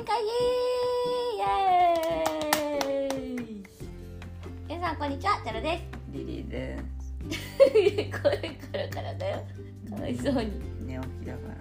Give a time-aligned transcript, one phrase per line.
[0.00, 0.28] 全会議
[1.36, 3.60] イエーイ
[4.66, 6.78] 皆さんこんにちはチャロでリリーで
[7.28, 7.36] す。
[7.36, 7.42] す
[8.22, 8.46] これか
[8.78, 9.44] らからだよ
[9.90, 10.52] かわいそうに。
[10.86, 11.56] 寝起きだから。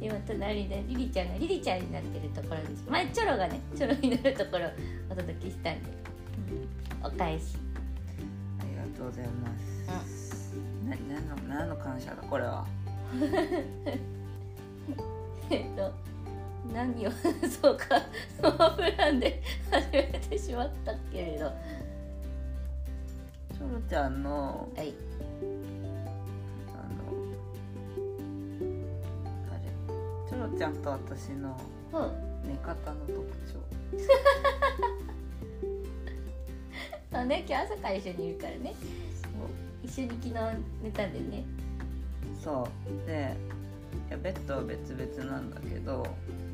[0.00, 2.86] 今隣でリリちゃんがリリちゃんになってるところです。
[2.88, 4.70] 前チョロがねチョロになるところを
[5.10, 5.90] お届けしたんで。
[7.04, 7.58] お返し。
[8.60, 9.54] ありがとうございま
[10.06, 10.54] す、
[10.88, 12.66] な何の何の感謝だこれは。
[15.50, 16.15] えっと
[16.72, 17.10] 何を
[17.60, 18.00] そうか
[18.40, 21.44] そのプランで始めてしまったけれど。
[21.46, 21.52] は
[23.52, 24.78] チョロちゃんのい。
[24.78, 24.86] あの
[29.50, 29.62] あれ
[30.28, 31.58] チョロちゃんと私の
[31.92, 32.10] うん。
[32.46, 33.24] 寝方の特徴。
[37.12, 38.74] そうね今日朝から一緒にいるからね。
[39.82, 40.34] 一緒に昨日
[40.82, 41.44] 寝たんでね。
[42.42, 42.68] そうそ
[43.04, 43.06] う。
[43.06, 43.34] で
[44.08, 46.06] いやベッドは別々なんだけど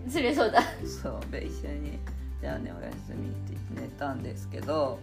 [0.08, 0.62] それそうだ。
[0.84, 1.98] そうで一緒に
[2.40, 4.98] じゃあねおやすみって言って寝たんですけど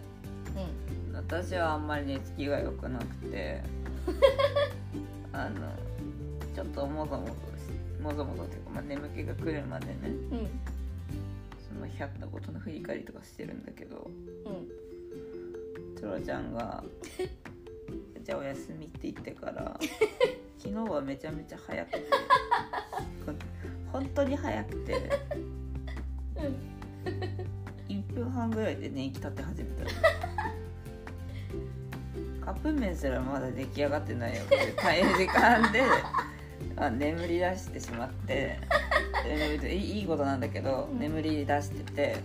[0.54, 3.62] う私はあんまり寝つきが良くなくて
[5.32, 5.72] あの
[6.54, 10.06] ちょっともぞもぞしもぞもぞっていうか、まあ、眠気が来るまでねんう
[10.42, 10.48] ん。
[11.68, 14.10] その100のことの振り返りとかしてるんだけど
[14.46, 15.96] うん。
[15.96, 16.82] チョロちゃんが
[18.24, 19.78] 「じゃあおやすみ」って言ってから
[20.58, 21.90] 昨日はめちゃめちゃ早く
[23.92, 25.10] 本当に早くて。
[27.88, 29.84] 1分半ぐらいで寝息立って始めた。
[29.84, 29.90] の
[32.44, 34.74] カップ麺すらまだ出来上がってないよっていう
[35.16, 35.82] 時間で
[36.76, 38.58] あ眠り出してしまって
[39.24, 40.98] 眠りいいことなんだけど、うん。
[40.98, 42.16] 眠り出してて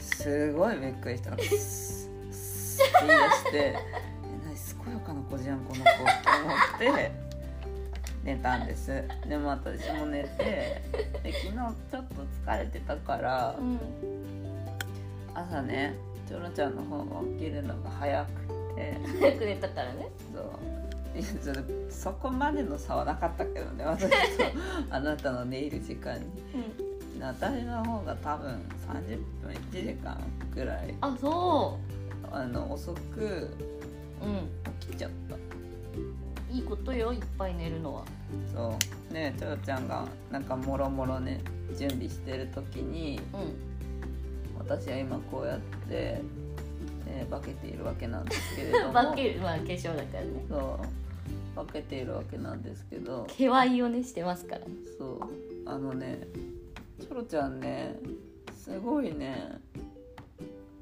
[0.00, 1.30] すごいびっくりした。
[1.30, 3.74] のスッスッって言い出してえ
[4.44, 5.92] 何健やかな子じゃんこの子って
[6.88, 7.27] 思って
[8.24, 9.02] 寝たんです。
[9.28, 10.82] でも私も寝て
[11.22, 12.14] で昨日ちょっと
[12.46, 13.78] 疲れてたからうん。
[15.34, 15.94] 朝ね
[16.26, 18.30] チョロちゃんの方が起きるのが早く
[18.74, 18.98] て。
[19.20, 20.08] 早く寝たからね。
[20.34, 20.50] そう。
[21.90, 24.44] そこまでの差はなかったけどね私と
[24.90, 26.24] あなたの寝入る時間に。
[27.16, 27.22] うん。
[27.22, 28.50] 私の方が多分
[28.88, 30.16] 30分1時間
[30.54, 30.94] ぐらい。
[31.00, 31.78] あそ
[32.30, 33.50] あの遅く
[34.80, 35.47] 起きちゃった
[36.50, 38.04] いいことよいっぱい寝るのは。
[38.54, 38.74] そ
[39.10, 39.12] う。
[39.12, 41.40] ねチョロちゃんがなんかもろもろね
[41.76, 44.58] 準備してる時にうん。
[44.58, 46.22] 私は今こうやって、
[47.06, 48.92] ね、化けているわけなんですけれども。
[48.94, 50.44] 化けるまあ化粧だからね。
[50.48, 51.66] そう。
[51.66, 53.26] 化けているわけなんですけど。
[53.28, 54.62] 毛わいをねしてますから。
[54.98, 55.20] そう。
[55.66, 56.20] あのね
[57.00, 57.96] チョロちゃんね
[58.52, 59.58] すごいね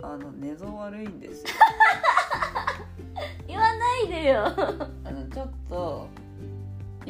[0.03, 1.49] あの寝相悪いんですよ。
[3.49, 4.96] 言わないでよ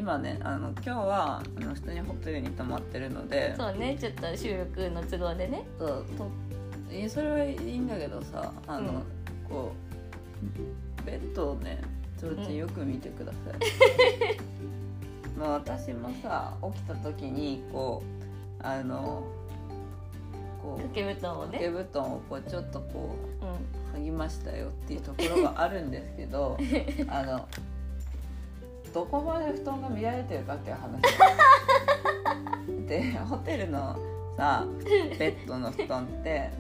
[0.07, 5.67] 今ねあの今日はあの普通にホテルに泊まってるのでそうねちょっと収録の都合でね。
[5.81, 6.31] そうと
[6.89, 9.03] えそれはいいんだけどさあの、うん。
[9.51, 9.73] こ
[11.03, 11.81] うベッドをね
[12.21, 14.39] ちょろちゃんよく見てください、
[15.37, 18.01] まあ私もさ起きた時にこ
[18.63, 19.25] うあの
[20.63, 23.49] こう掛け布団を掛けね布団をこうちょっとこうん。
[23.49, 26.59] う剥ぎましたよっていうところがあるんですけど
[27.09, 27.49] あの
[28.97, 31.03] どこまで布団が乱れてるかっていう話。
[32.89, 33.95] でホテルの
[34.39, 34.67] さ
[35.19, 36.51] ベッドの布団って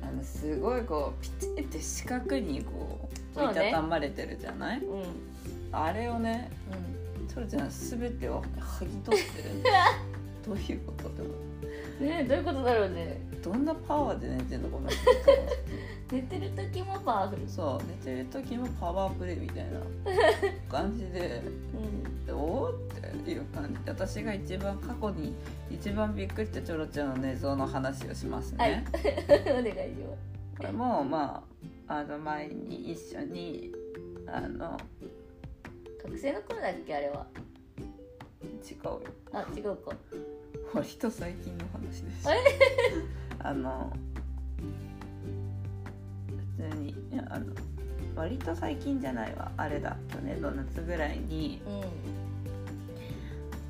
[0.00, 3.60] あのすごいこうピチって四角にこうそうね。
[3.60, 5.02] 折りたたまれてるじゃない、うん。
[5.02, 5.04] うん
[5.72, 6.50] あれをね
[7.20, 7.28] うん。
[7.28, 9.48] チョロちゃん全てを剥ぎ取ってる。
[10.46, 11.34] どういうことって思う
[12.02, 13.20] ねどういうことだろうね。
[13.42, 14.98] どんなパワーで寝てんのこの人。
[16.14, 17.48] 寝てる時もパワフル。
[17.48, 19.80] そう寝てる時もパワープレイみたいな
[20.70, 21.42] 感じで。
[21.74, 22.26] うん。
[22.26, 23.90] でおーっていう感じ。
[23.90, 25.34] 私が一番過去に
[25.70, 28.84] 一番びっくりしたチョロちゃんの寝相の話をしますね、はい。
[29.50, 29.72] お願いし
[30.56, 31.42] これもま
[31.88, 33.72] ああの前に一緒に
[34.26, 37.26] あのます学生の頃だっけあれは。
[38.62, 39.02] 違うよ。
[39.32, 39.96] あ違うか
[40.74, 42.40] 割と最近の話ですあれ
[43.40, 43.92] あの
[46.56, 47.46] 普通にいやあの
[48.14, 51.82] 割と最近じゃないわあれだ去年の夏ぐらいにうん。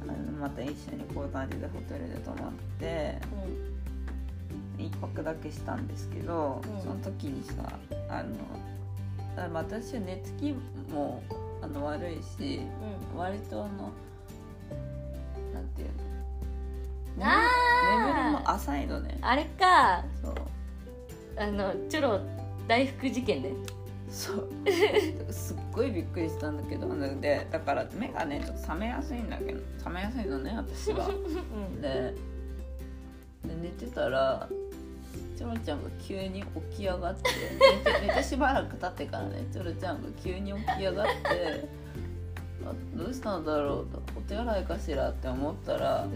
[0.02, 3.18] あのまた一緒にこういう感じでホテルで泊まって
[4.78, 6.80] うん一泊だけしたんですけど、うん。
[6.82, 7.78] その時にさ
[8.08, 8.34] あの
[9.54, 10.54] 私は寝つき
[10.92, 11.22] も
[11.62, 12.60] あの悪いし
[13.12, 13.18] うん。
[13.18, 13.92] 割とあの
[17.22, 19.18] 眠りも浅いのね。
[19.20, 20.04] あれか。
[20.22, 20.34] そう。
[21.36, 22.20] あのチョロ
[22.68, 23.52] 大福事件ね。
[24.10, 24.48] そう。
[25.32, 26.88] すっごいびっくりしたんだけど。
[27.20, 29.60] でだから目がねちょっと覚めやすいんだけど。
[29.78, 31.08] 覚めやすいのね私は。
[31.08, 31.80] うん。
[31.80, 32.14] で
[33.44, 34.48] で寝てたら
[35.36, 37.30] チョロちゃんが急に起き上がって
[37.84, 41.68] 寝て寝てしばらく経ってからねチョロちゃんが急に起き上がって
[42.64, 46.12] あどうしたんだろうとお手洗いかしらって思ったらうん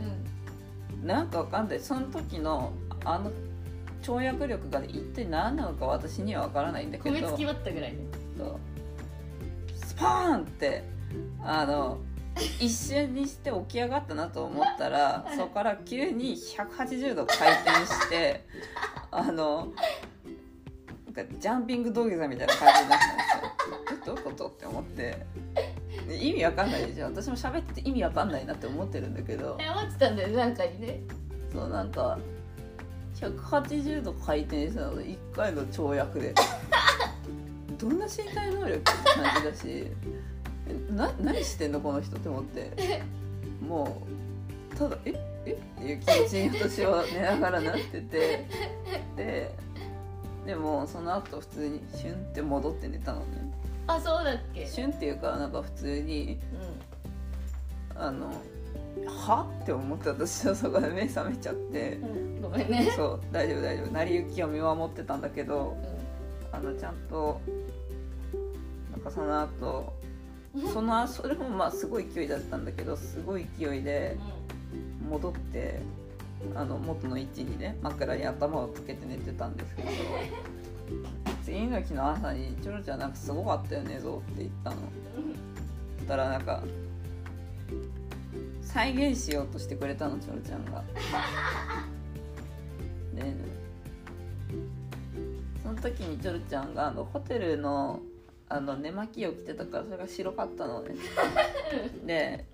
[1.02, 1.80] なんかわかんない。
[1.80, 2.72] その時の
[3.04, 3.30] あの
[4.02, 7.16] 跳躍力が一体何なのか私にはわからないんだけど。
[7.16, 7.98] 米つき割ったぐらいね。
[8.38, 8.58] そう。
[9.74, 10.84] スパーンって
[11.42, 11.98] あの
[12.60, 18.44] 一瞬にして起き上がったなと思ったらそこから急に180度回転して
[19.10, 19.72] あの
[21.06, 23.96] なんかジャンピング土下座みたいな感じになったんですよ。
[24.02, 24.48] えどういうこと？
[24.48, 24.96] って思って。
[24.96, 25.26] で
[26.14, 27.06] 意味わかんないでしょ。
[27.06, 29.56] 私も喋ってて意味わかんないなって思ってるんだけど。
[29.60, 31.00] え思ってたんだよなんかにね。
[31.52, 32.18] そうなんか
[33.14, 36.34] 180度回転したの1回の跳躍で。
[37.78, 38.82] どんな身体能力って
[39.14, 39.86] 感じだし。
[40.68, 43.02] えな何してんのこの人って思って。
[43.60, 44.02] も
[44.72, 45.14] うただえ
[45.46, 45.52] え？
[45.52, 48.46] っていう気持ちに私は寝ながらなってて。
[49.16, 49.54] で
[50.46, 53.26] でもその後普通にシュンって戻って寝たのね
[53.86, 54.66] あそうだっけ？
[54.66, 56.38] シュンっていうかなんか普通に
[57.94, 58.30] うあの
[59.06, 59.46] は？
[59.62, 61.96] って思って私はそこで目覚めちゃって。
[61.96, 62.92] ん、うん、ごめんね。
[62.96, 63.92] そう大丈夫大丈夫。
[63.92, 67.40] 成り行きを見守ってたんだけどうあのちゃんと
[68.92, 69.92] なんかその後
[70.56, 70.68] ん。
[70.72, 74.16] そのそれもまあすごい勢いだったんだけどすごい勢いで
[75.08, 75.80] 戻って
[76.54, 79.88] あの元の位置にね枕に頭をつけて寝てたんですけど
[81.46, 84.76] 次の日の朝に「チョロちゃんなんかすごかったよねぞ」って言ったの
[85.96, 86.60] そしたらなんか
[88.62, 90.82] 再現しようとしてくれたのチョロちゃんが。
[93.14, 93.32] で
[95.62, 98.00] その時にチョロちゃんがあのホテルの
[98.48, 100.96] あの寝巻きを着てたからそれが白かったのね。
[102.04, 102.44] で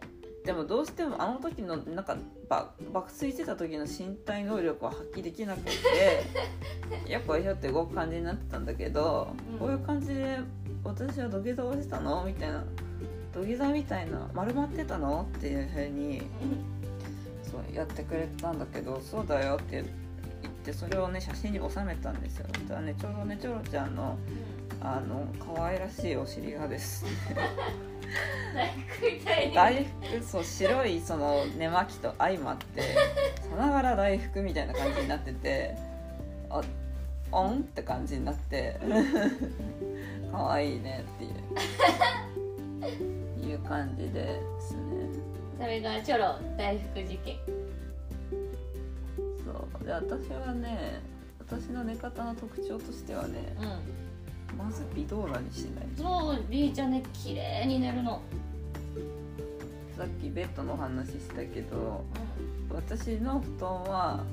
[0.44, 2.17] でもどうしてもあの時のなんか
[2.49, 5.73] ば爆睡してた時の身体能力は発揮できなくて
[7.11, 9.59] よっこいしょって動く感じになってたんだけど、うん。
[9.59, 10.41] こういう感じで
[10.83, 12.65] 私は土下座をしてたのみたいな
[13.33, 16.23] 土下座みたいな丸まってたのっていうふうに
[17.43, 19.85] そうやってくれたんだけどそうだよって
[20.43, 22.47] 言ってそれをね写真に収めたんですよ。
[22.53, 24.19] そしたらねちょうどねチョロちゃんの
[24.81, 27.11] あの可愛らしいお尻がですね
[28.55, 29.55] 大福みたいに。
[29.55, 32.82] 大福そう白いその寝巻きと相まって
[33.50, 35.76] さながら大福みたいな感じになってて
[36.50, 36.61] あ
[37.32, 38.76] オンって感じになって
[40.31, 41.32] 可愛いねっていう
[43.50, 44.81] いう感じですね。
[45.58, 47.37] それがチョロ大福事件。
[49.44, 49.85] そう。
[49.85, 51.00] で私はね
[51.38, 53.65] 私の寝方の特徴としてはねう
[54.57, 55.87] まず微動だにしない。
[55.87, 58.21] んそうりーちゃんね綺麗に寝るの。
[59.97, 62.05] さっきベッドの話したけど
[62.71, 64.25] 私の布団は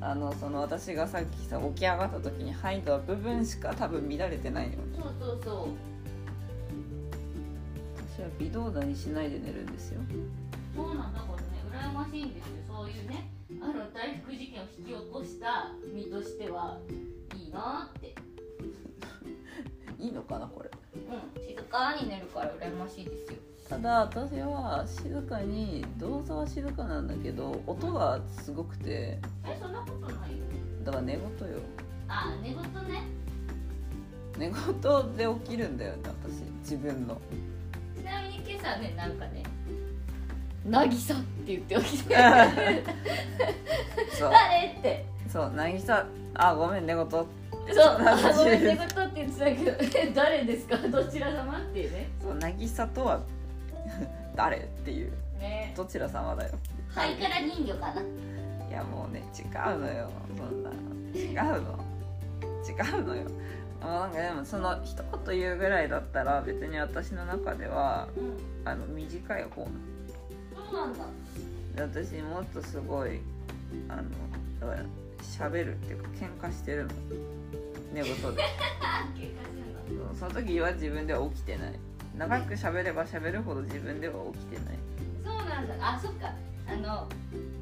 [0.00, 4.76] あのその私がさっきさ起き上がった時に入った部分しか多分乱れてないよね。
[4.96, 5.68] そうそうそう。
[8.16, 10.00] 私は微動だにしないで寝るんですよ。
[10.76, 11.48] そうなんだこれね。
[11.72, 12.54] 羨ましいんですよ。
[12.68, 13.30] そういうね
[13.62, 16.78] あの大福事件を引き起こした身としては。
[17.36, 18.14] いいなって
[20.08, 20.70] いいのかなこれ。
[20.94, 20.98] う
[21.40, 23.36] ん静かに寝るから羨ましいですよ。
[23.68, 29.18] ただ私は静かに動作は静かなんだけど音がすごくて。
[29.46, 30.38] えそんなことないよ。
[30.84, 31.28] だから寝言よ。
[32.08, 32.56] あ寝言
[32.88, 33.02] ね。
[34.38, 34.56] 寝言
[35.16, 36.40] で起きるんだよね私。
[36.60, 37.20] 自分の。
[37.94, 39.42] ちなみに今朝ねなんかね
[40.64, 42.16] 「渚」って言って起きて。
[44.18, 44.30] そう。
[44.30, 44.68] 誰？
[44.68, 45.04] って。
[45.28, 47.06] そう渚あごめん寝言
[47.74, 50.76] そうあごめん寝言って言ってたけどえ 誰ですか？
[50.88, 51.92] どちら様っていう。
[51.92, 53.20] ねそう渚とは
[54.34, 55.12] 誰っていう。
[55.38, 55.72] ね。
[55.76, 56.54] どちら様だよ。
[56.88, 58.00] ハイカラ人魚かな。
[58.00, 58.72] い。
[58.72, 59.42] やもうね違
[59.74, 60.10] うのよ。
[60.36, 60.70] そんな
[61.14, 61.78] 違うの。
[62.68, 63.22] 違うのよ。
[63.80, 64.96] あなんかでもその一
[65.26, 68.36] 言言うぐらいだったら別に私の中ではうん。
[68.68, 69.66] あの短い方
[70.54, 71.04] そうなんだ。
[71.76, 73.20] で私もっとすごい
[73.88, 74.02] あの
[74.60, 74.86] だから
[75.22, 76.90] 喋るっていうか喧嘩してるの。
[77.92, 78.42] 寝言で。
[80.18, 81.72] その時は自分では起きてない。
[82.16, 84.78] 長く喋れば喋るほど自分では起きてない。
[85.24, 85.74] そうなんだ。
[85.80, 86.32] あそっか。
[86.68, 87.08] あの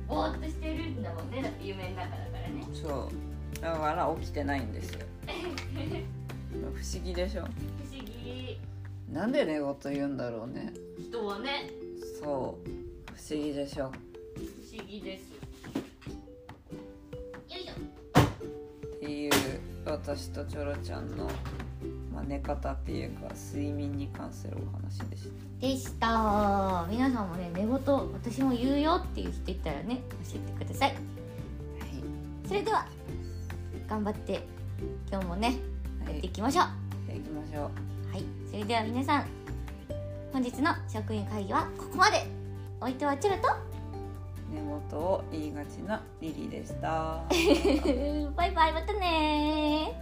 [0.08, 1.42] ぼーっとしてるんだもんね。
[1.42, 2.64] だって夢の中だからね。
[2.72, 3.60] そう。
[3.60, 5.06] だから起きてないんですよ。
[6.74, 7.42] 不思議でしょ？
[7.42, 7.46] 不
[7.94, 8.58] 思議。
[9.12, 10.72] なんで寝言言うんだろうね。
[10.98, 11.70] 人はね。
[12.20, 12.68] そう。
[13.14, 13.90] 不思議でしょ。
[14.34, 15.35] 不思議です
[19.90, 21.26] 私とチョロちゃんの、
[22.12, 25.66] まあ、寝方っていうか睡眠に関するお話でした。
[25.66, 26.86] でした。
[26.90, 30.98] 皆さんもね寝言私も言うよっていう人いたらね教えてください、はい、
[32.46, 32.86] それでは
[33.88, 34.46] 頑張って
[35.10, 35.58] 今日もね、
[36.04, 36.70] はい、やっていきましょう、や
[37.08, 38.12] っていきましょう。
[38.12, 38.24] はい。
[38.50, 39.26] それでは皆さん
[40.32, 42.26] 本日の職員会議はここまで。
[42.78, 43.48] お相手はチょルと
[44.50, 47.22] 寝言を言いがちなリリでした。
[48.36, 49.92] バイバイまたね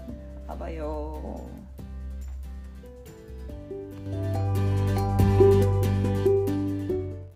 [0.46, 1.40] あばよ